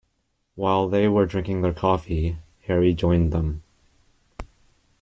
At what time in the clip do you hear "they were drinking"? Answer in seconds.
0.89-1.61